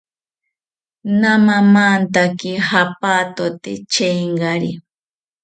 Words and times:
Namamantaki 1.21 2.51
japatote 2.67 3.71
chengari 3.93 4.71